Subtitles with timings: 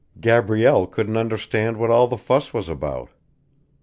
[0.19, 3.11] Gabrielle couldn't understand what all the fuss was about.